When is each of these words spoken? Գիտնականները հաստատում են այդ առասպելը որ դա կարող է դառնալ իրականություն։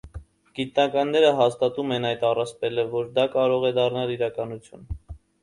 Գիտնականները 0.59 1.29
հաստատում 1.39 1.93
են 1.97 2.07
այդ 2.13 2.25
առասպելը 2.31 2.87
որ 2.95 3.13
դա 3.19 3.27
կարող 3.37 3.69
է 3.71 3.73
դառնալ 3.77 4.17
իրականություն։ 4.19 4.91